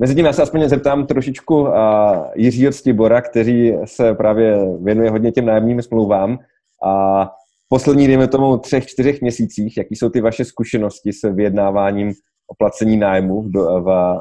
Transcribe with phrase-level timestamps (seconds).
[0.00, 1.70] Mezi tím já se aspoň zeptám trošičku uh,
[2.34, 6.38] Jiřího Stibora, který se právě věnuje hodně těm nájemním smlouvám.
[6.84, 7.24] A
[7.68, 12.08] poslední, dejme tomu, třech, čtyřech měsících, jaký jsou ty vaše zkušenosti s vyjednáváním
[12.48, 14.18] o placení nájmu v, v,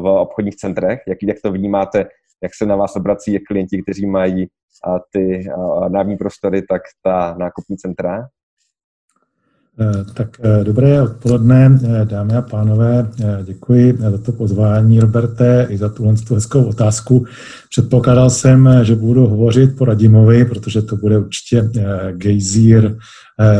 [0.00, 1.00] v obchodních centrech?
[1.08, 1.98] Jak, jak to vnímáte,
[2.42, 4.46] jak se na vás obrací klienti, kteří mají
[4.86, 8.28] a ty a, nájemní prostory, tak ta nákupní centra?
[9.80, 13.10] Eh, tak eh, dobré odpoledne, eh, dámy a pánové.
[13.44, 17.24] Děkuji za to pozvání, Roberte, i za tuhle hezkou otázku.
[17.70, 21.70] Předpokládal jsem, že budu hovořit po Radimovi, protože to bude určitě
[22.12, 22.96] gejzír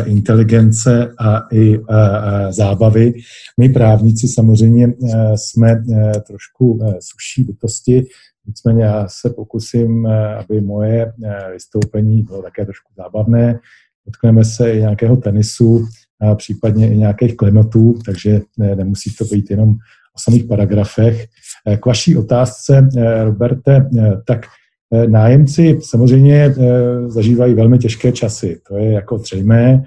[0.04, 1.80] inteligence a i
[2.50, 3.12] zábavy.
[3.60, 4.94] My právníci samozřejmě
[5.34, 5.82] jsme
[6.26, 8.04] trošku suší bytosti,
[8.46, 10.06] nicméně já se pokusím,
[10.38, 11.12] aby moje
[11.52, 13.60] vystoupení bylo také trošku zábavné.
[14.06, 15.86] Dotkneme se i nějakého tenisu,
[16.22, 19.74] a případně i nějakých klenotů, takže ne, nemusí to být jenom
[20.16, 21.26] o samých paragrafech.
[21.66, 24.46] Eh, k vaší otázce, eh, Roberte, eh, tak
[25.06, 26.54] nájemci samozřejmě
[27.06, 28.60] zažívají velmi těžké časy.
[28.68, 29.82] To je jako zřejmé.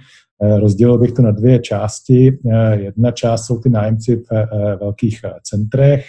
[0.59, 2.37] Rozdělil bych to na dvě části.
[2.71, 4.47] Jedna část jsou ty nájemci v
[4.79, 6.05] velkých centrech.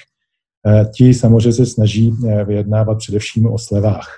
[0.95, 2.13] Ti samozřejmě se snaží
[2.47, 4.09] vyjednávat především o slevách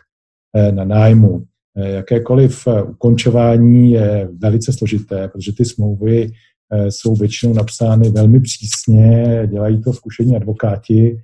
[0.71, 1.45] na nájmu.
[1.79, 6.31] Eh, jakékoliv eh, ukončování je velice složité, protože ty smlouvy
[6.73, 11.19] eh, jsou většinou napsány velmi přísně, dělají to zkušení advokáti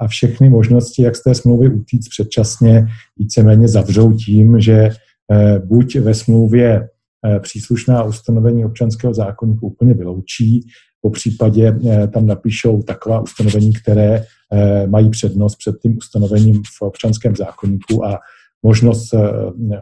[0.00, 4.90] a všechny možnosti, jak z té smlouvy utíct předčasně, víceméně zavřou tím, že
[5.64, 6.88] buď ve smlouvě
[7.40, 10.66] příslušná ustanovení občanského zákonníku úplně vyloučí,
[11.00, 11.78] po případě
[12.12, 14.24] tam napíšou taková ustanovení, které
[14.86, 18.18] mají přednost před tím ustanovením v občanském zákonníku a
[18.66, 19.20] možnost eh,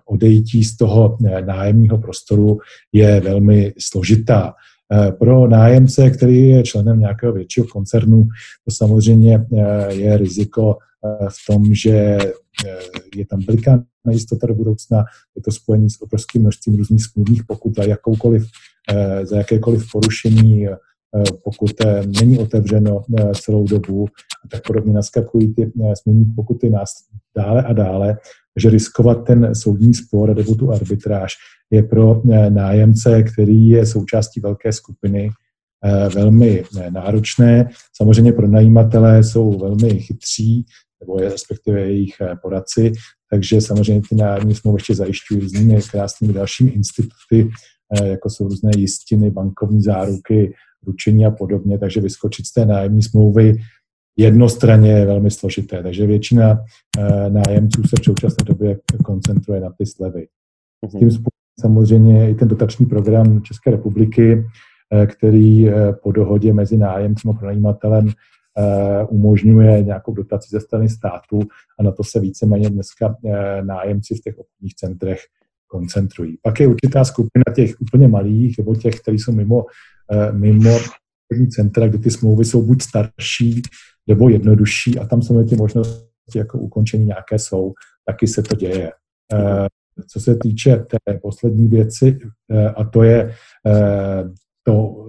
[0.05, 2.59] odejítí z toho eh, nájemního prostoru
[2.93, 4.55] je velmi složitá.
[4.93, 8.29] Eh, pro nájemce, který je členem nějakého většího koncernu,
[8.65, 9.47] to samozřejmě
[9.89, 10.79] je riziko
[11.29, 12.19] v tom, že
[13.17, 15.05] je tam veliká nejistota do budoucna,
[15.37, 18.47] je to spojení s obrovským množstvím různých smluvních pokut za, jakoukoliv,
[19.23, 20.67] za jakékoliv porušení
[21.45, 21.70] pokud
[22.20, 23.03] není otevřeno
[23.42, 24.07] celou dobu,
[24.51, 26.70] tak podobně naskakují ty smluvní pokuty
[27.36, 28.17] dále a dále
[28.56, 31.33] že riskovat ten soudní spor nebo tu arbitráž
[31.70, 35.30] je pro eh, nájemce, který je součástí velké skupiny,
[35.84, 37.68] eh, velmi eh, náročné.
[37.96, 40.67] Samozřejmě pro najímatelé jsou velmi chytří,
[41.00, 42.92] nebo je respektive jejich poradci,
[43.30, 47.51] takže samozřejmě ty nájemní smlouvy ještě zajišťují různými krásnými dalšími instituty,
[48.05, 50.55] jako jsou různé jistiny, bankovní záruky,
[50.86, 53.55] ručení a podobně, takže vyskočit z té nájemní smlouvy
[54.17, 55.83] jednostranně je velmi složité.
[55.83, 56.58] Takže většina
[56.98, 60.27] eh, nájemců se v současné době koncentruje na ty slevy.
[60.89, 61.25] S tím mhm.
[61.61, 64.45] samozřejmě i ten dotační program České republiky,
[64.95, 68.08] eh, který eh, po dohodě mezi nájemcem a pronajímatelem
[69.08, 71.41] umožňuje nějakou dotaci ze strany státu
[71.79, 73.17] a na to se víceméně dneska
[73.63, 75.20] nájemci v těch obchodních centrech
[75.67, 76.39] koncentrují.
[76.42, 79.64] Pak je určitá skupina těch úplně malých, nebo těch, kteří jsou mimo,
[80.33, 80.79] mimo
[81.48, 83.62] centra, kde ty smlouvy jsou buď starší,
[84.06, 87.72] nebo jednodušší a tam samozřejmě ty možnosti jako ukončení nějaké jsou,
[88.06, 88.90] taky se to děje.
[89.33, 89.67] Eh,
[90.11, 92.18] co se týče té poslední věci,
[92.52, 93.30] eh, a to je
[93.67, 94.24] eh,
[94.62, 95.06] to,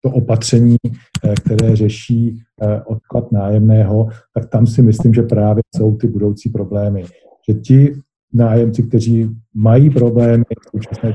[0.00, 0.76] to opatření,
[1.40, 2.42] které řeší
[2.86, 7.04] odklad nájemného, tak tam si myslím, že právě jsou ty budoucí problémy.
[7.48, 7.94] Že ti
[8.32, 11.14] nájemci, kteří mají problémy v současné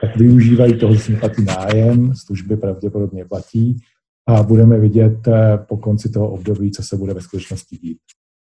[0.00, 3.76] tak využívají toho, že platí nájem, služby pravděpodobně platí
[4.28, 7.98] a budeme vidět eh, po konci toho období, co se bude ve skutečnosti dít.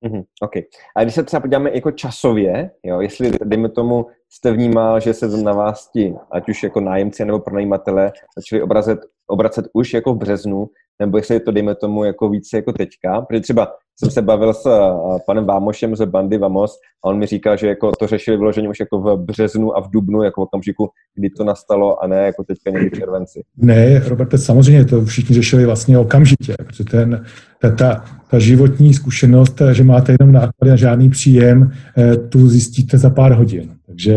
[0.04, 0.52] Mm-hmm, OK.
[0.96, 5.28] A když se třeba podíváme jako časově, jo, jestli, dejme tomu, jste vnímal, že se
[5.28, 10.18] na vás ti, ať už jako nájemci nebo pronajímatele, začali obrazet, obracet už jako v
[10.18, 10.68] březnu,
[11.00, 14.54] nebo jestli je to, dejme tomu, jako více jako teďka, protože třeba jsem se bavil
[14.54, 18.36] s uh, panem Vámošem ze bandy Vamos a on mi říkal, že jako to řešili
[18.36, 22.06] vyloženě už jako v březnu a v dubnu, jako v okamžiku, kdy to nastalo a
[22.06, 23.42] ne jako teďka někdy v červenci.
[23.56, 27.24] Ne, Roberte, samozřejmě to všichni řešili vlastně okamžitě, protože ten,
[27.60, 32.98] ta, ta, ta životní zkušenost, že máte jenom náklady a žádný příjem, eh, tu zjistíte
[32.98, 33.76] za pár hodin.
[33.86, 34.12] Takže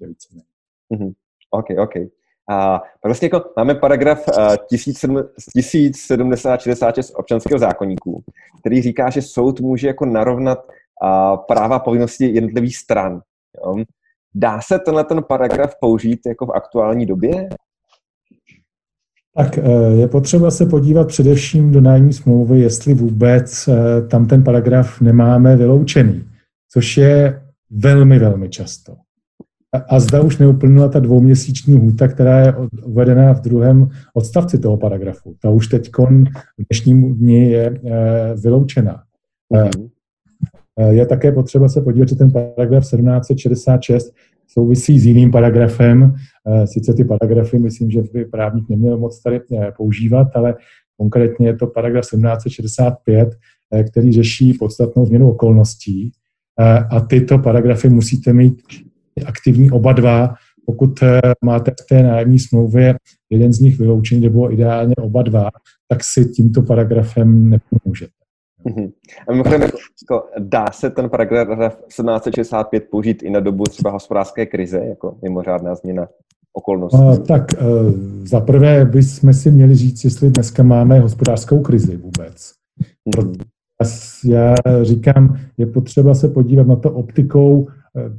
[0.00, 0.28] je více.
[0.94, 1.12] Mm-hmm.
[1.50, 1.94] OK, OK.
[2.50, 4.26] A vlastně jako máme paragraf
[4.72, 8.22] 1070-66 občanského zákonníku,
[8.60, 10.58] který říká, že soud může jako narovnat
[11.46, 13.20] práva a povinnosti jednotlivých stran.
[13.64, 13.76] Jo?
[14.34, 17.48] Dá se tenhle ten paragraf použít jako v aktuální době?
[19.36, 19.62] Tak e,
[20.00, 23.68] je potřeba se podívat především do nájemní smlouvy, jestli vůbec
[24.10, 26.24] tam ten paragraf nemáme vyloučený,
[26.72, 28.96] což je velmi, velmi často.
[29.88, 32.54] A zda už neuplynula ta dvouměsíční hůta, která je
[32.84, 35.34] uvedená v druhém odstavci toho paragrafu.
[35.42, 35.90] Ta už teď
[36.58, 37.80] v dnešním dni je
[38.42, 39.02] vyloučena.
[39.54, 39.88] Mm-hmm.
[40.90, 44.14] Je také potřeba se podívat, že ten paragraf 1766
[44.48, 46.14] souvisí s jiným paragrafem.
[46.64, 49.40] Sice ty paragrafy, myslím, že by právník neměl moc tady
[49.76, 50.54] používat, ale
[50.96, 53.28] konkrétně je to paragraf 1765,
[53.90, 56.12] který řeší podstatnou změnu okolností.
[56.90, 58.62] A tyto paragrafy musíte mít
[59.24, 60.34] aktivní oba dva.
[60.66, 62.94] Pokud eh, máte v té nájemní smlouvě
[63.30, 65.50] jeden z nich vyloučený nebo ideálně oba dva,
[65.88, 68.12] tak si tímto paragrafem nepomůžete.
[68.66, 68.92] Mm-hmm.
[69.28, 74.78] A mimochodem, jako, dá se ten paragraf 1765 použít i na dobu třeba hospodářské krize,
[74.78, 76.08] jako mimořádná změna
[76.52, 76.98] okolností?
[76.98, 77.92] A, tak uh,
[78.24, 82.52] za prvé bychom si měli říct, jestli dneska máme hospodářskou krizi vůbec.
[83.10, 83.44] Mm-hmm.
[84.24, 87.66] Já říkám, je potřeba se podívat na to optikou
[87.96, 88.18] eh,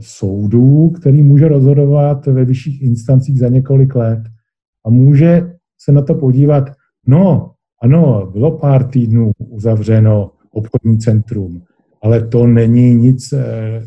[0.00, 4.22] soudů, který může rozhodovat ve vyšších instancích za několik let
[4.86, 6.64] a může se na to podívat,
[7.06, 7.52] no,
[7.82, 11.62] ano, bylo pár týdnů uzavřeno obchodní centrum,
[12.02, 13.40] ale to není nic eh,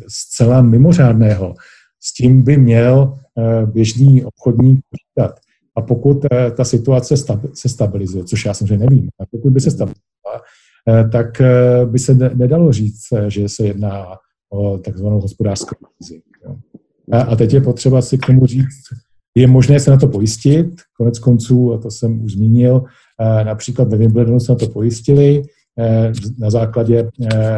[0.07, 1.55] zcela mimořádného.
[1.99, 5.39] S tím by měl eh, běžný obchodník počítat.
[5.77, 7.15] A pokud eh, ta situace
[7.53, 10.41] se stabilizuje, což já samozřejmě nevím, a pokud by se stabilizovala,
[11.11, 11.41] tak
[11.85, 14.05] by se nedalo říct, že se jedná
[14.50, 16.21] o takzvanou hospodářskou krizi.
[17.12, 18.83] A teď je potřeba si k tomu říct,
[19.36, 22.83] je možné se na to pojistit, konec konců, a to jsem už zmínil,
[23.44, 25.42] například ve Wimbledonu se na to pojistili
[26.39, 27.09] na základě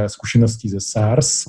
[0.07, 1.44] zkušeností ze SARS,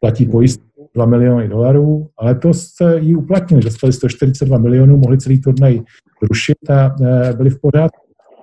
[0.00, 2.50] platí pojistku 2 miliony dolarů, ale to
[2.98, 5.80] ji uplatnili, dostali 142 milionů, mohli celý turnaj
[6.22, 6.96] rušit a
[7.36, 7.99] byli v pořádku.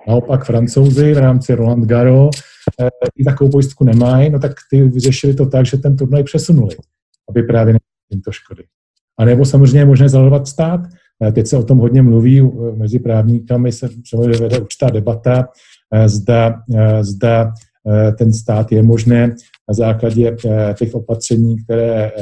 [0.08, 2.30] Naopak francouzi v rámci Roland Garo
[2.80, 6.76] eh, i takovou pojistku nemají, no tak ty vyřešili to tak, že ten turnaj přesunuli,
[7.28, 8.64] aby právě neměli to škody.
[9.18, 10.80] A nebo samozřejmě je možné zalovat stát.
[11.24, 15.48] Eh, teď se o tom hodně mluví, eh, mezi právníkami se samozřejmě vede určitá debata,
[16.06, 16.62] zda,
[17.00, 17.52] zda
[18.18, 19.34] ten stát je možné
[19.68, 20.36] na základě
[20.74, 22.12] těch opatření, které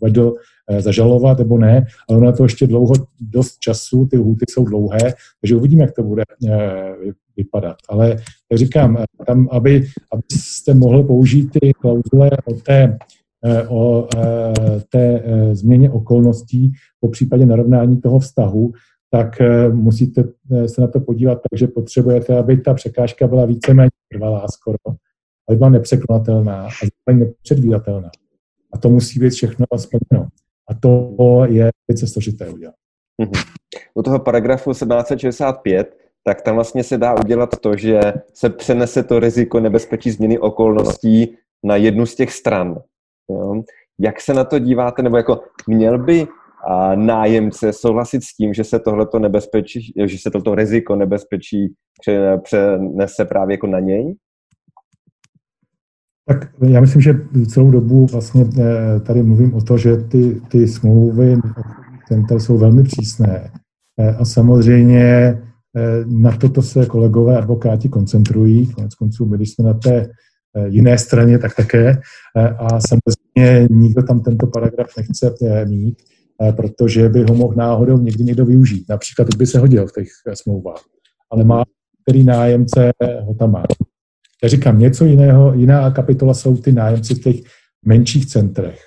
[0.00, 0.34] uvedl,
[0.78, 5.56] zažalovat nebo ne, ale ono to ještě dlouho, dost času, ty lhuty jsou dlouhé, takže
[5.56, 6.22] uvidíme, jak to bude
[7.36, 7.76] vypadat.
[7.88, 8.16] Ale
[8.50, 12.98] jak říkám, tam, aby, abyste mohl použít ty klauzule o té,
[13.44, 18.72] eh, o eh, té eh, změně okolností, po případě narovnání toho vztahu,
[19.14, 19.42] tak
[19.72, 20.24] musíte
[20.66, 24.76] se na to podívat tak, že potřebujete, aby ta překážka byla víceméně trvalá skoro,
[25.48, 26.68] aby byla nepřekonatelná a
[27.06, 28.10] zároveň nepředvídatelná.
[28.72, 30.28] A to musí být všechno splněno.
[30.68, 31.16] A to
[31.48, 32.74] je velice složité udělat.
[33.22, 33.44] Mm-hmm.
[33.94, 38.00] U toho paragrafu 1765 tak tam vlastně se dá udělat to, že
[38.34, 42.78] se přenese to riziko nebezpečí změny okolností na jednu z těch stran.
[43.30, 43.62] Jo?
[43.98, 46.26] Jak se na to díváte, nebo jako měl by
[46.68, 51.74] a nájemce souhlasit s tím, že se tohleto nebezpečí, že se toto riziko nebezpečí
[52.42, 54.14] přenese právě jako na něj?
[56.28, 57.14] Tak já myslím, že
[57.48, 61.36] celou dobu vlastně eh, tady mluvím o to, že ty, ty smlouvy
[62.08, 63.50] center jsou velmi přísné.
[63.98, 65.38] Eh, a samozřejmě
[66.06, 68.66] na toto se kolegové advokáti koncentrují.
[68.72, 69.96] Konec konců, když jsme na té
[70.56, 72.00] eh, jiné straně, tak také.
[72.36, 75.34] Eh, a samozřejmě nikdo tam tento paragraf nechce
[75.68, 76.02] mít,
[76.56, 78.84] protože by ho mohl náhodou někdy někdo využít.
[78.88, 80.82] Například by se hodil v těch smlouvách.
[81.30, 81.64] Ale má,
[82.02, 82.90] který nájemce
[83.22, 83.64] ho tam má.
[84.42, 87.36] Já říkám, něco jiného, jiná kapitola jsou ty nájemci v těch
[87.84, 88.80] menších centrech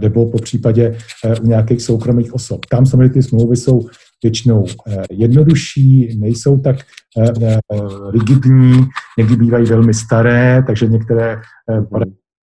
[0.00, 0.96] nebo po případě
[1.42, 2.66] u nějakých soukromých osob.
[2.66, 3.86] Tam samozřejmě ty smlouvy jsou
[4.22, 6.76] většinou eh, jednodušší, nejsou tak
[7.18, 7.32] eh,
[7.72, 7.78] eh,
[8.10, 8.86] rigidní,
[9.18, 11.40] někdy bývají velmi staré, takže některé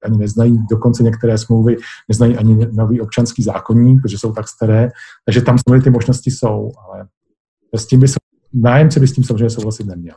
[0.05, 1.77] ani neznají, dokonce některé smlouvy
[2.09, 4.91] neznají ani nový občanský zákonník, protože jsou tak staré,
[5.25, 7.07] takže tam samozřejmě ty možnosti jsou, ale
[7.77, 8.17] s tím by se,
[8.55, 10.15] nájemce by s tím samozřejmě souhlasit neměl.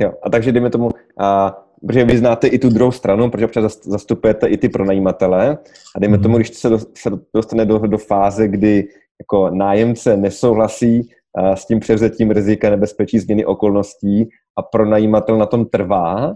[0.00, 0.90] Jo, a takže dejme tomu,
[1.20, 5.58] a, protože vy znáte i tu druhou stranu, protože občas zastupujete i ty pronajímatele
[5.96, 6.22] a dejme mm.
[6.22, 8.88] tomu, když se, do, se dostane do, do fáze, kdy
[9.20, 11.10] jako nájemce nesouhlasí
[11.54, 16.34] s tím převzetím rizika nebezpečí změny okolností a pronajímatel na tom trvá,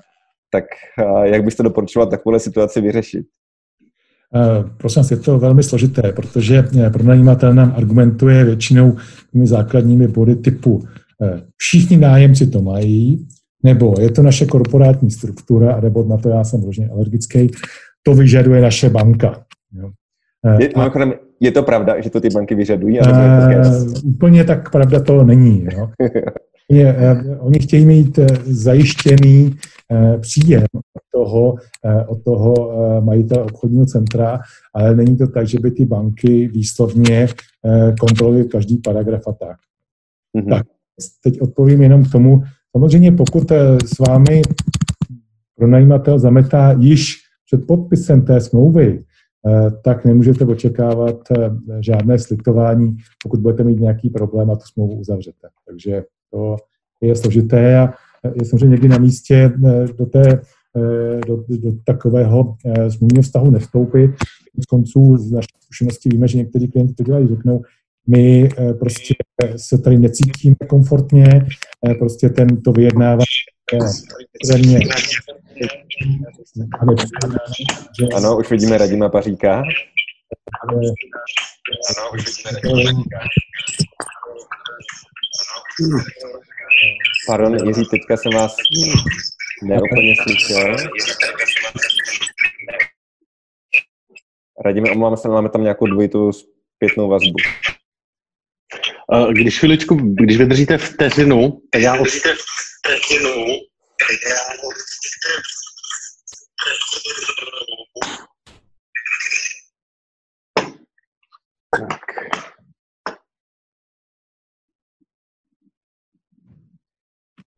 [0.50, 0.64] tak
[1.22, 3.26] jak byste doporučoval takovou situaci vyřešit?
[4.76, 8.96] Prosím vás, je to velmi složité, protože pronajímatel nám argumentuje většinou
[9.32, 10.82] těmi základními body typu
[11.56, 13.26] všichni nájemci to mají,
[13.64, 17.50] nebo je to naše korporátní struktura, nebo na to já jsem vložně alergický,
[18.02, 19.44] to vyžaduje naše banka.
[19.72, 19.90] Jo.
[20.58, 20.90] Je, a,
[21.42, 23.00] je to pravda, že to ty banky vyžadují?
[23.00, 25.66] Ale uh, úplně tak pravda to není.
[25.72, 25.90] Jo.
[27.38, 29.56] Oni chtějí mít zajištěný
[30.20, 31.54] příjem od toho,
[32.06, 32.54] od toho
[33.00, 34.40] majitele obchodního centra,
[34.74, 37.28] ale není to tak, že by ty banky výslovně
[38.00, 39.56] kontrolovaly každý paragraf a tak.
[40.36, 40.50] Mm-hmm.
[40.50, 40.66] Tak,
[41.24, 42.42] teď odpovím jenom k tomu.
[42.76, 43.52] Samozřejmě, pokud
[43.84, 44.42] s vámi
[45.56, 49.04] pronajímatel zametá již před podpisem té smlouvy, eh,
[49.82, 55.48] tak nemůžete očekávat eh, žádné slitování, pokud budete mít nějaký problém a tu smlouvu uzavřete.
[55.66, 56.56] Takže to
[57.00, 57.94] je složité a
[58.34, 60.40] je samozřejmě někdy na místě eh, do, té,
[61.26, 62.54] do, do takového
[62.88, 64.10] smluvního vztahu nevstoupit.
[64.62, 67.62] Z konců z naší zkušenosti víme, že někteří klienti to dělají, řeknou,
[68.06, 69.14] my prostě
[69.56, 71.46] se tady necítíme komfortně,
[71.98, 73.24] prostě ten to vyjednávání
[73.72, 74.78] extrémně
[78.14, 79.62] ano, už vidíme Radima Paříka.
[80.68, 83.22] Ano, už vidíme Radima Paříka.
[87.26, 88.56] Pardon, Jiří, teďka jsem vás
[89.62, 90.76] neúplně slyšel.
[94.64, 97.36] Radíme, omlouváme se, máme tam nějakou dvojitou zpětnou vazbu.
[99.32, 101.96] Když chviličku, když vydržíte vteřinu, tak já
[102.82, 103.00] tak.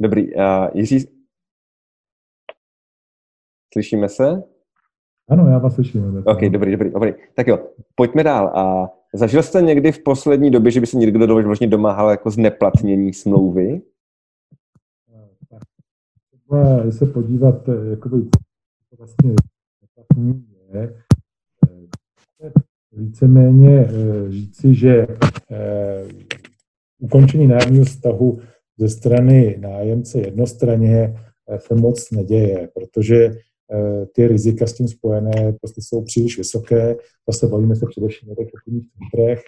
[0.00, 0.35] Dobrý.
[0.35, 0.43] Uh,
[0.75, 1.09] Jiří,
[3.73, 4.43] slyšíme se?
[5.31, 6.23] Ano, já vás slyším.
[6.26, 7.12] Ok, dobrý, dobrý, dobrý.
[7.35, 8.47] Tak jo, pojďme dál.
[8.49, 13.14] A zažil jste někdy v poslední době, že by se někdo vlastně domáhal jako zneplatnění
[13.14, 13.94] smlouvy?
[16.83, 18.23] Když se podívat, eh, jakoby,
[18.91, 19.35] to vlastně
[20.73, 20.95] je,
[22.43, 22.53] eh,
[22.93, 25.07] víceméně eh, říci, že
[26.99, 28.39] ukončení nájemního vztahu
[28.79, 31.15] ze strany nájemce jednostranně
[31.59, 33.31] se moc neděje, protože
[34.15, 36.97] ty rizika s tím spojené prostě jsou příliš vysoké.
[37.29, 39.43] Zase bavíme se především o těch obchodních centrech.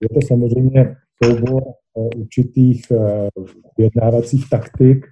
[0.00, 1.62] Je to samozřejmě soubor
[2.16, 2.82] určitých
[3.78, 5.06] vyjednávacích taktik,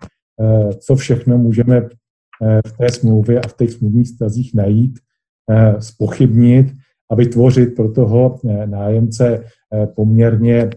[0.79, 4.99] co všechno můžeme eh, v té smlouvě a v těch smluvních stazích najít,
[5.79, 6.75] spochybnit eh,
[7.11, 9.45] a vytvořit pro toho nájemce
[9.97, 10.71] poměrně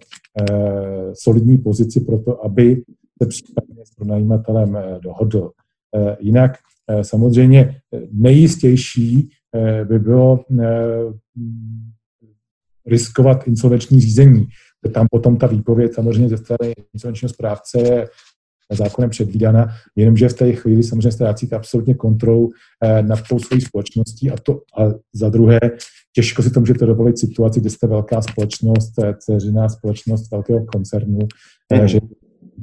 [1.14, 2.84] solidní pozici pro to, aby
[3.24, 5.52] se případně s pronajímatelem dohodl.
[6.20, 6.52] Jinak
[7.02, 9.30] samozřejmě nejistější
[9.84, 10.40] by bylo
[12.86, 14.48] riskovat insolvenční řízení.
[14.94, 18.08] Tam potom ta výpověď samozřejmě ze strany insolvenčního správce je
[18.76, 22.52] zákonem předvídána, jenomže v té chvíli samozřejmě ztrácíte absolutně kontrolu
[22.84, 24.84] eh, nad tou svojí společností a, to, a
[25.14, 25.60] za druhé
[26.16, 31.20] těžko si to můžete dovolit situaci, kde jste velká společnost, eh, dceřiná společnost velkého koncernu,
[31.74, 31.88] mm.
[31.88, 32.00] že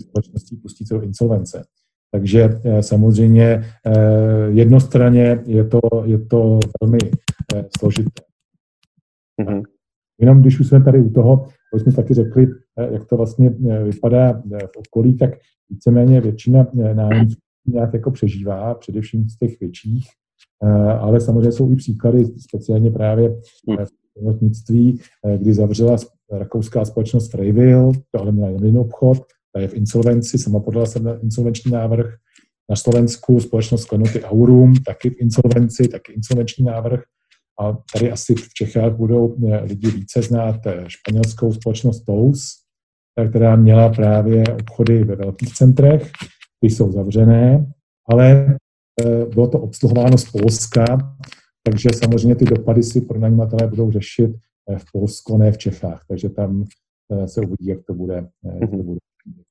[0.00, 1.64] společností pustí celou insolvence.
[2.12, 3.64] Takže samozřejmě
[4.48, 6.98] jednostranně je to, je to velmi
[7.78, 8.22] složité.
[9.42, 9.62] Mm-hmm.
[10.20, 12.46] Jenom když už jsme tady u toho, už jsme taky řekli,
[12.90, 13.50] jak to vlastně
[13.84, 15.30] vypadá v okolí, tak
[15.70, 20.06] víceméně většina eh, nájemců nějak jako přežívá, především z těch větších,
[20.64, 23.30] eh, ale samozřejmě jsou i příklady, speciálně právě
[23.80, 25.00] eh, v zdravotnictví,
[25.38, 25.96] kdy zavřela
[26.32, 29.18] rakouská společnost Freyville, to ale měla jen obchod,
[29.52, 32.14] ta je v insolvenci, sama podala jsem na insolvenční návrh.
[32.70, 37.02] Na Slovensku společnost Klenoty Aurum, taky v insolvenci, taky insolvenční návrh.
[37.60, 40.56] A tady asi v Čechách budou lidi více znát
[40.86, 42.63] španělskou společnost TOUS,
[43.30, 46.10] která měla právě obchody ve velkých centrech,
[46.60, 47.66] ty jsou zavřené,
[48.08, 48.56] ale
[49.00, 50.84] e, bylo to obsluhováno z Polska,
[51.62, 54.30] takže samozřejmě ty dopady si pronajímatelé budou řešit
[54.70, 56.64] e, v Polsku, ne v Čechách, takže tam
[57.12, 58.14] e, se uvidí, jak to bude.
[58.60, 58.86] Jak to mhm.
[58.86, 58.98] bude.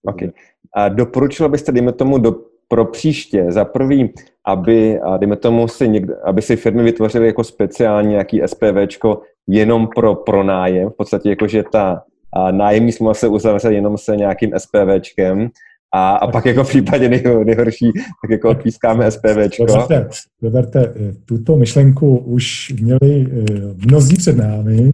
[0.08, 0.32] Okay.
[0.75, 2.36] A doporučil byste, dejme tomu, do,
[2.67, 4.13] pro příště za prvý,
[4.46, 9.88] aby, a dejme tomu, si někde, aby si firmy vytvořily jako speciální nějaký SPVčko jenom
[9.96, 12.03] pro pronájem, v podstatě jako, že ta
[12.35, 15.49] a nájemní smlouva se uzavře jenom se nějakým SPVčkem
[15.93, 19.65] a, a pak jako v případě nejhor, nejhorší, tak jako odpískáme SPVčko.
[19.65, 20.07] Doberte,
[20.41, 20.93] doberte,
[21.25, 23.45] tuto myšlenku už měli eh,
[23.87, 24.91] mnozí před námi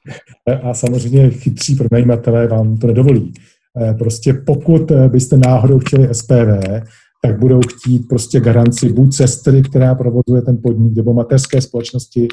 [0.49, 3.33] eh, a samozřejmě chytří pronajímatelé vám to nedovolí.
[3.81, 6.81] Eh, prostě pokud byste náhodou chtěli SPV,
[7.23, 12.27] tak budou chtít prostě garanci buď sestry, která provozuje ten podnik, nebo mateřské společnosti,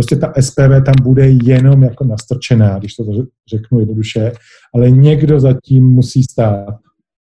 [0.00, 3.04] Prostě ta SPV tam bude jenom jako nastrčená, když to
[3.48, 4.32] řeknu jednoduše,
[4.74, 6.74] ale někdo zatím musí stát.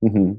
[0.06, 0.38] Mm-hmm.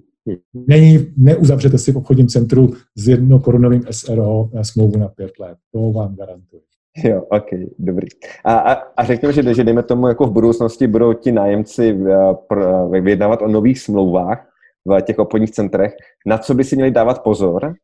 [0.54, 5.56] Není, neuzavřete si v obchodním centru s jednokorunovým SRO smlouvu na pět let.
[5.72, 6.62] To vám garantuji.
[7.04, 7.46] Jo, ok,
[7.78, 8.06] dobrý.
[8.44, 12.96] A, a, a řekněme, že, že dejme tomu, jako v budoucnosti budou ti nájemci uh,
[13.00, 14.48] vyjednávat o nových smlouvách,
[14.86, 15.92] v těch obchodních centrech.
[16.26, 17.74] Na co by si měli dávat pozor?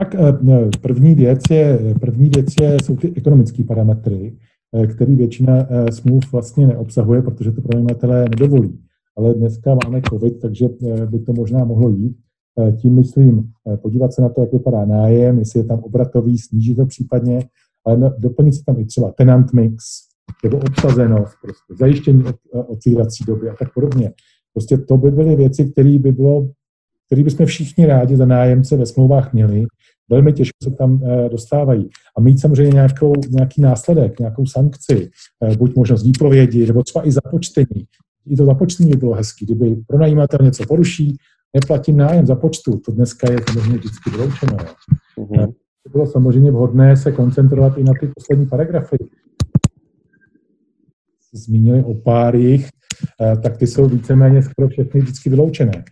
[0.00, 4.36] Tak eh, první věc, je, první věc je, jsou ty ekonomické parametry,
[4.74, 8.80] eh, který většina eh, smluv vlastně neobsahuje, protože to pronajímatelé nedovolí.
[9.16, 10.68] Ale dneska máme COVID, takže
[11.10, 12.16] by to možná mohlo jít.
[12.76, 13.50] Tím myslím
[13.82, 17.48] podívat se na to, jak vypadá nájem, jestli je tam obratový, snížit to případně,
[17.86, 19.84] ale doplnit si tam i třeba tenant mix,
[20.44, 22.24] nebo obsazenost, prostě zajištění
[22.66, 24.12] otvírací doby a tak podobně.
[24.54, 26.48] Prostě to by byly věci, které by bylo,
[27.06, 29.66] které bychom všichni rádi za nájemce ve smlouvách měli.
[30.10, 31.88] Velmi těžko se tam eh, dostávají.
[32.16, 35.10] A mít samozřejmě nějakou, nějaký následek, nějakou sankci,
[35.44, 37.86] eh, buď možnost výpovědi, nebo třeba i započtení.
[38.26, 41.16] I to započtení by bylo hezký, kdyby pronajímatel něco poruší,
[41.54, 44.56] neplatím nájem za počtu, to dneska je samozřejmě vždycky vyloučeno.
[45.18, 45.52] Mm-hmm.
[45.92, 48.96] Bylo samozřejmě vhodné se koncentrovat i na ty poslední paragrafy.
[51.32, 52.68] Zmínili o pár jich,
[53.42, 55.84] tak ty jsou víceméně skoro všechny vždycky vyloučené.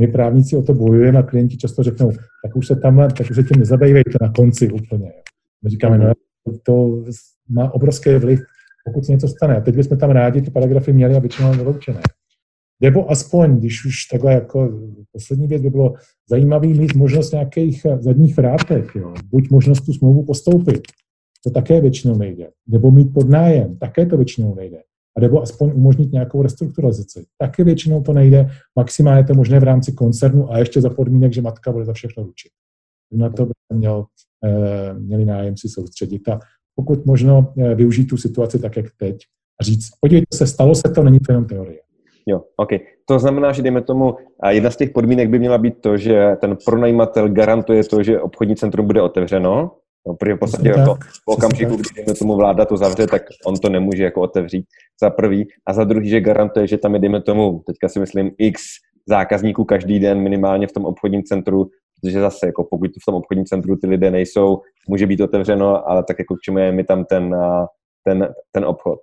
[0.00, 2.12] My právníci o to bojujeme a klienti často řeknou,
[2.44, 5.12] tak už se tam, tak už se tím nezabývejte na konci úplně.
[5.62, 6.12] My říkáme, no,
[6.62, 7.04] to
[7.48, 8.40] má obrovský vliv,
[8.84, 9.56] pokud se něco stane.
[9.56, 12.00] A teď bychom tam rádi ty paragrafy měli a většinou vyloučené.
[12.80, 14.80] Nebo aspoň, když už takhle jako
[15.12, 15.94] poslední věc by bylo
[16.30, 19.14] zajímavý mít možnost nějakých zadních vrátek, jo.
[19.30, 20.82] buď možnost tu smlouvu postoupit,
[21.44, 22.48] to také většinou nejde.
[22.68, 24.78] Nebo mít podnájem, také to většinou nejde
[25.20, 27.24] nebo aspoň umožnit nějakou restrukturalizaci.
[27.38, 31.42] Taky většinou to nejde, maximálně to možné v rámci koncernu a ještě za podmínek, že
[31.42, 32.52] matka bude za všechno ručit.
[33.12, 34.04] Na to by měl,
[34.44, 36.38] eh, měli nájemci soustředit a
[36.74, 39.16] pokud možno eh, využít tu situaci tak, jak teď
[39.60, 41.78] a říct, podívejte se, stalo se to, není to jenom teorie.
[42.26, 42.68] Jo, OK.
[43.04, 46.36] To znamená, že dejme tomu, a jedna z těch podmínek by měla být to, že
[46.40, 49.70] ten pronajímatel garantuje to, že obchodní centrum bude otevřeno,
[50.06, 53.68] No, protože v podstatě jako v okamžiku, kdy tomu vláda to zavře, tak on to
[53.68, 54.66] nemůže jako otevřít
[55.02, 55.48] za prvý.
[55.66, 58.62] A za druhý, že garantuje, že tam je, dejme tomu, teďka si myslím, x
[59.08, 61.70] zákazníků každý den minimálně v tom obchodním centru,
[62.00, 66.04] protože zase, jako pokud v tom obchodním centru ty lidé nejsou, může být otevřeno, ale
[66.08, 67.36] tak jako k čemu je mi tam ten,
[68.04, 68.98] ten, ten obchod.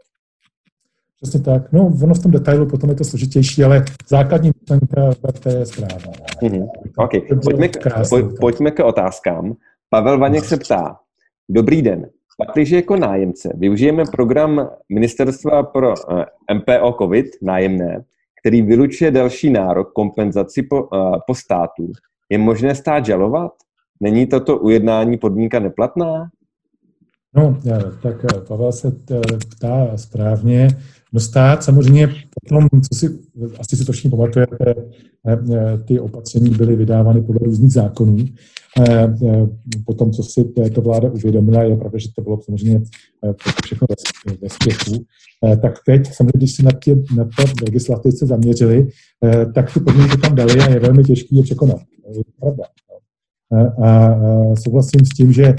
[1.22, 1.72] Přesně tak.
[1.72, 6.12] No, ono v tom detailu potom je to složitější, ale základní myšlenka to je správná.
[6.42, 6.68] Mm-hmm.
[6.98, 7.22] Okay.
[7.44, 9.56] Pojďme, k, poj, pojďme k otázkám.
[9.94, 11.00] Pavel Vaněk se ptá,
[11.50, 18.04] dobrý den, pakliže jako nájemce využijeme program Ministerstva pro eh, MPO COVID, nájemné,
[18.42, 21.92] který vylučuje další nárok kompenzaci po, uh, po státu,
[22.30, 23.52] je možné stát žalovat?
[24.00, 26.30] Není toto ujednání podmínka neplatná?
[27.36, 27.58] No,
[28.04, 28.92] tak eh, Pavel se
[29.56, 30.68] ptá správně.
[31.14, 32.08] No stát samozřejmě
[32.42, 33.20] potom, co si,
[33.60, 34.76] asi si to všichni pamatujete,
[35.86, 38.26] ty opatření byly vydávány podle různých zákonů
[38.80, 39.48] Eh, eh,
[39.86, 40.44] po tom, co si
[40.76, 42.82] to vláda uvědomila, je pravda, že to bylo samozřejmě
[43.26, 43.34] eh,
[43.66, 43.88] všechno
[44.42, 45.06] ve spěchu,
[45.62, 48.88] tak teď samozřejmě, když si na, tě, na to legislativce zaměřili,
[49.56, 51.78] tak tu podmínky tam dali a je velmi těžký je překonat.
[52.08, 52.64] Je to pravda.
[53.86, 54.16] A
[54.56, 55.56] souhlasím s tím, že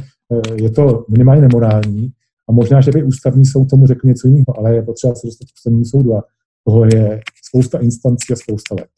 [0.54, 2.10] je to minimálně nemorální
[2.52, 5.44] a možná, že by ústavní soud tomu řekl něco jiného, ale je potřeba se dostat
[5.44, 6.22] k ústavnímu soudu a
[6.64, 8.90] toho je spousta instancí a spousta let.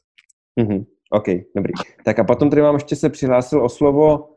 [0.60, 0.86] Mm-hmm.
[1.10, 1.72] OK, dobrý.
[2.04, 4.28] Tak a potom tady mám ještě se přihlásil o slovo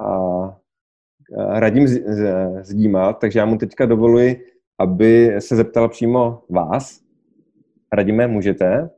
[0.00, 4.46] a, a Radim z, z, Zdíma, takže já mu teďka dovoluji,
[4.78, 7.00] aby se zeptal přímo vás.
[7.92, 8.90] Radime, můžete?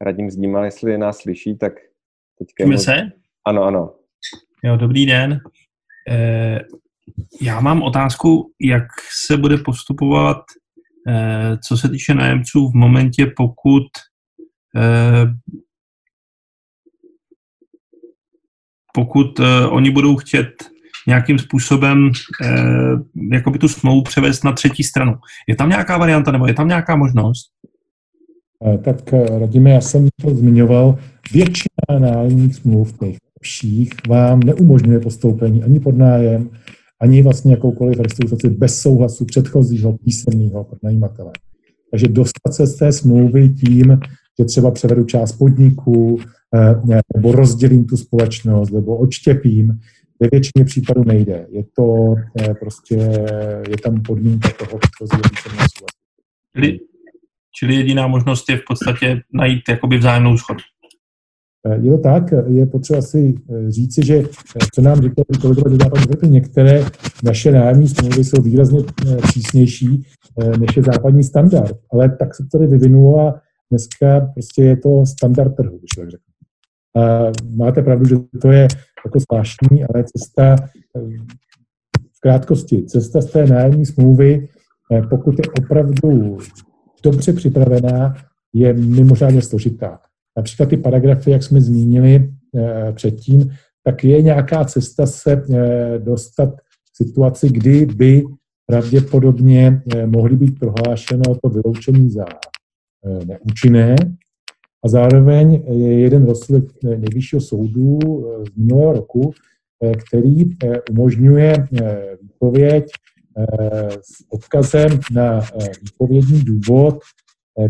[0.00, 1.72] Radim Zdímal, jestli nás slyší, tak
[2.38, 2.64] teďka...
[2.64, 3.12] Můžeme se?
[3.46, 3.94] Ano, ano.
[4.64, 5.40] Jo, dobrý den.
[6.08, 6.60] E,
[7.42, 8.86] já mám otázku, jak
[9.26, 10.38] se bude postupovat
[11.08, 13.86] Eh, co se týče nájemců, v momentě, pokud
[14.76, 15.26] eh,
[18.94, 20.48] pokud eh, oni budou chtět
[21.06, 22.10] nějakým způsobem
[23.32, 25.14] jakoby tu smlouvu převést na třetí stranu.
[25.48, 27.50] Je tam nějaká varianta nebo je tam nějaká možnost?
[28.84, 30.98] Tak radíme, já jsem to zmiňoval,
[31.32, 32.98] většina nájemních smluv,
[33.42, 36.50] lepších, vám neumožňuje postoupení ani pod nájem,
[37.00, 41.32] ani vlastně jakoukoliv restituci bez souhlasu předchozího písemného pronajímatele.
[41.90, 43.98] Takže dostat se z té smlouvy tím,
[44.38, 46.20] že třeba převedu část podniku,
[46.54, 49.78] eh, nebo rozdělím tu společnost, nebo odštěpím,
[50.20, 51.46] ve většině případů nejde.
[51.50, 52.94] Je to eh, prostě,
[53.68, 55.86] je tam podmínka toho předchozího písemného souhlasu.
[56.56, 56.78] Čili,
[57.54, 60.60] čili jediná možnost je v podstatě najít jakoby vzájemnou schodu.
[61.66, 65.70] Eh, je to tak, je potřeba si eh, říci, že eh, co nám říkali kolegové
[65.70, 66.84] ze západní Evropy, některé
[67.24, 68.80] naše nájemní smlouvy jsou výrazně
[69.22, 70.06] přísnější,
[70.58, 71.76] než je západní standard.
[71.92, 76.10] Ale tak se to tady vyvinulo a dneska prostě je to standard trhu, když tak
[76.10, 76.26] řeknu.
[76.96, 78.68] A máte pravdu, že to je
[79.04, 80.56] jako zvláštní, ale cesta
[82.16, 84.48] v krátkosti, cesta z té nájemní smlouvy,
[85.10, 86.38] pokud je opravdu
[87.02, 88.14] dobře připravená,
[88.52, 89.98] je mimořádně složitá.
[90.36, 92.32] Například ty paragrafy, jak jsme zmínili
[92.94, 93.50] předtím,
[93.84, 95.42] tak je nějaká cesta se
[95.98, 98.24] dostat k situaci, kdy by
[98.66, 102.24] pravděpodobně mohly být prohlášeno to vyloučení za
[103.26, 103.96] neúčinné.
[104.84, 107.98] A zároveň je jeden rozsudek nejvyššího soudu
[108.52, 109.32] z minulého roku,
[110.08, 110.44] který
[110.90, 111.66] umožňuje
[112.22, 112.84] výpověď
[114.00, 115.40] s odkazem na
[115.82, 116.98] výpovědní důvod,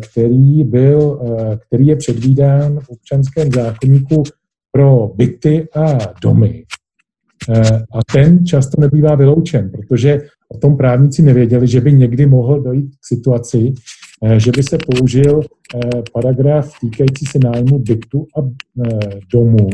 [0.00, 1.20] který, byl,
[1.66, 4.22] který je předvídán v občanském zákonníku
[4.72, 6.64] pro byty a domy.
[7.92, 12.90] A ten často nebývá vyloučen, protože o tom právníci nevěděli, že by někdy mohl dojít
[12.90, 13.72] k situaci,
[14.36, 15.40] že by se použil
[16.12, 18.40] paragraf týkající se nájmu bytu a
[19.32, 19.68] domu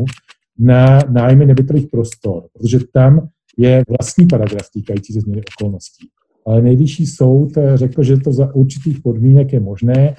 [0.59, 6.09] na nájmy nebytových prostor, protože tam je vlastní paragraf týkající se změny okolností.
[6.48, 10.16] Ale nejvyšší soud řekl, že to za určitých podmínek je možné.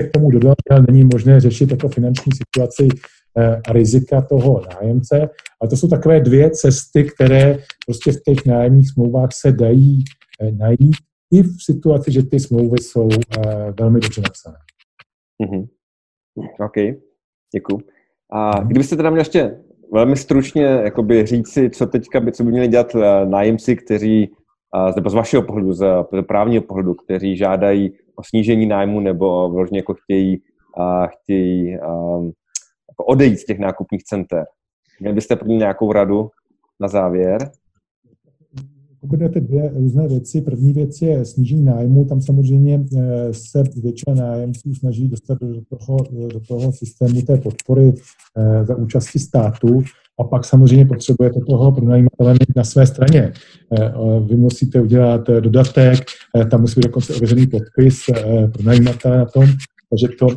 [0.00, 2.88] K tomu dodal, že není možné řešit jako finanční situaci
[3.68, 5.28] a rizika toho nájemce.
[5.60, 10.04] Ale to jsou takové dvě cesty, které prostě v těch nájemních smlouvách se dají
[10.56, 10.96] najít
[11.32, 13.08] i v situaci, že ty smlouvy jsou
[13.80, 14.56] velmi dobře napsané.
[15.42, 15.68] Mm-hmm.
[16.64, 16.98] OK,
[17.54, 17.78] děkuji.
[18.32, 19.58] A kdybyste teda měl ještě
[19.92, 24.30] velmi stručně jakoby říci, co teďka by, co by měli dělat nájemci, kteří,
[24.96, 25.86] nebo z vašeho pohledu, z
[26.28, 30.42] právního pohledu, kteří žádají o snížení nájmu nebo vložně jako chtějí,
[31.08, 31.70] chtějí
[32.90, 34.44] jako odejít z těch nákupních center.
[35.00, 36.30] Měli byste pro nějakou radu
[36.80, 37.50] na závěr?
[39.00, 40.40] Kombinujete dvě různé věci.
[40.40, 42.04] První věc je snížení nájmu.
[42.04, 45.96] Tam samozřejmě eh, se většina nájemců snaží dostat do toho,
[46.32, 47.92] do toho systému té podpory
[48.36, 49.82] eh, za účasti státu.
[50.20, 53.32] A pak samozřejmě potřebujete toho pronajímatele mít na své straně.
[53.78, 53.92] Eh,
[54.28, 55.98] vy musíte udělat dodatek,
[56.50, 58.00] tam musí být dokonce ověřený podpis
[58.52, 59.44] pronajímatele na tom,
[59.90, 60.28] takže to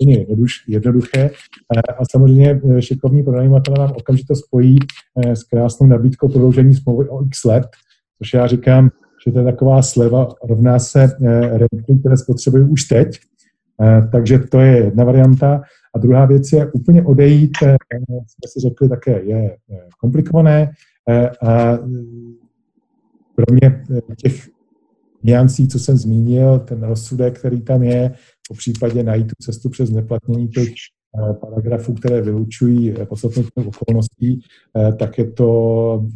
[0.00, 0.26] je
[0.68, 1.30] jednoduché.
[1.98, 4.78] A samozřejmě šikovní pronajímatele vám okamžitě spojí
[5.16, 7.66] s krásnou nabídkou prodloužení smlouvy o x let,
[8.18, 8.90] což já říkám,
[9.26, 13.18] že to je taková sleva, rovná se eh, rentům, které spotřebují už teď.
[13.82, 15.62] Eh, takže to je jedna varianta.
[15.96, 17.76] A druhá věc je úplně odejít, eh,
[18.10, 19.56] jsme si řekli také, je
[20.00, 20.70] komplikované.
[21.46, 21.78] A
[23.34, 23.84] kromě
[24.16, 24.48] těch
[25.22, 28.12] niancí, co jsem zmínil, ten rozsudek, který tam je,
[28.48, 30.68] po případě najít tu cestu přes neplatnění těch
[31.40, 34.40] paragrafů, které vylučují podstatnou okolností,
[34.98, 36.06] tak je to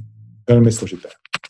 [0.48, 1.08] velmi složité.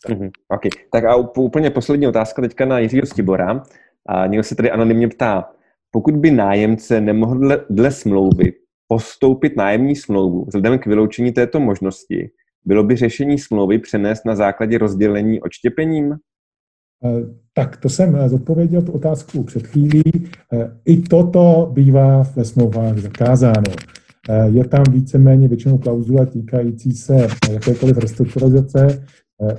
[0.09, 0.29] Mm-hmm.
[0.55, 0.71] Okay.
[0.91, 3.63] Tak a úplně poslední otázka teďka na Jiřího Stibora.
[4.05, 5.49] A někdo se tady anonymně ptá,
[5.91, 8.53] pokud by nájemce nemohl dle, dle smlouvy
[8.87, 12.29] postoupit nájemní smlouvu vzhledem k vyloučení této možnosti,
[12.65, 16.13] bylo by řešení smlouvy přenést na základě rozdělení odštěpením?
[17.05, 17.23] Eh,
[17.53, 20.01] tak to jsem eh, zodpověděl tu otázku před chvílí.
[20.53, 23.73] Eh, I toto bývá ve smlouvách zakázáno.
[24.45, 29.05] Je tam víceméně většinou klauzule týkající se jakékoliv restrukturalizace,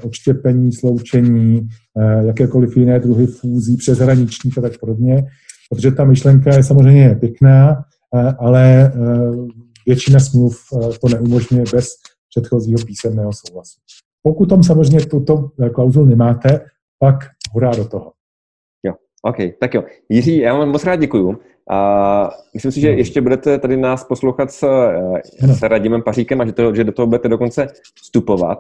[0.03, 1.69] odštěpení, sloučení,
[2.27, 5.25] jakékoliv jiné druhy fúzí, přeshraničních a tak podobně,
[5.71, 8.93] protože ta myšlenka je samozřejmě pěkná, eh, ale
[9.87, 10.61] většina smluv
[11.01, 11.89] to neumožňuje bez
[12.29, 13.81] předchozího písemného souhlasu.
[14.23, 16.61] Pokud tam samozřejmě tuto klauzul nemáte,
[16.99, 17.15] pak
[17.53, 18.13] hurá do toho.
[18.87, 19.85] Jo, OK, tak jo.
[20.09, 21.39] Jiří, já vám moc rád děkuju.
[21.71, 24.89] A myslím si, že ještě budete tady nás poslouchat s,
[25.45, 28.59] s Radimem Paříkem a že, to, že do toho budete dokonce vstupovat.